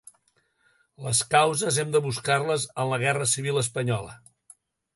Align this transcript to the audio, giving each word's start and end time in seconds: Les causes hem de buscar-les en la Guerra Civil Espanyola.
Les 1.07 1.19
causes 1.35 1.77
hem 1.83 1.93
de 1.97 2.01
buscar-les 2.07 2.67
en 2.85 2.91
la 2.95 3.01
Guerra 3.07 3.31
Civil 3.35 3.63
Espanyola. 3.65 4.21